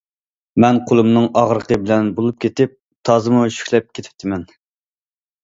[0.63, 2.73] مەن قولۇمنىڭ ئاغرىقى بىلەن بولۇپ كېتىپ
[3.11, 4.49] تازىمۇ شۈكلەپ كېتىپتىمەن.